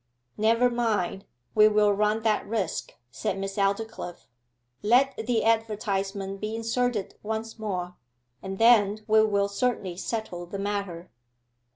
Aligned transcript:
'Never 0.35 0.67
mind, 0.71 1.25
we 1.53 1.67
will 1.67 1.93
run 1.93 2.23
that 2.23 2.47
risk,' 2.47 2.93
said 3.11 3.37
Miss 3.37 3.55
Aldclyffe. 3.57 4.25
'Let 4.81 5.15
the 5.15 5.43
advertisement 5.45 6.41
be 6.41 6.55
inserted 6.55 7.19
once 7.21 7.59
more, 7.59 7.97
and 8.41 8.57
then 8.57 9.05
we 9.07 9.23
will 9.23 9.47
certainly 9.47 9.95
settle 9.97 10.47
the 10.47 10.57
matter. 10.57 11.11